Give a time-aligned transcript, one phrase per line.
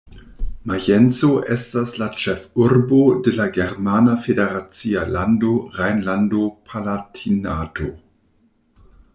[0.69, 7.93] Majenco estas la ĉefurbo de la germana federacia lando Rejnlando-Palatinato-